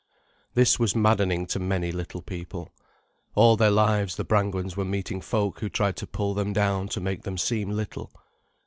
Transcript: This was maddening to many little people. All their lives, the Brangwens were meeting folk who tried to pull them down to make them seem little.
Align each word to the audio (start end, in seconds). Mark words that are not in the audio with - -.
This 0.55 0.79
was 0.79 0.95
maddening 0.95 1.45
to 1.45 1.59
many 1.59 1.91
little 1.91 2.23
people. 2.23 2.73
All 3.35 3.55
their 3.55 3.69
lives, 3.69 4.15
the 4.15 4.25
Brangwens 4.25 4.75
were 4.75 4.83
meeting 4.83 5.21
folk 5.21 5.59
who 5.59 5.69
tried 5.69 5.95
to 5.97 6.07
pull 6.07 6.33
them 6.33 6.53
down 6.53 6.87
to 6.89 6.99
make 6.99 7.21
them 7.21 7.37
seem 7.37 7.69
little. 7.69 8.11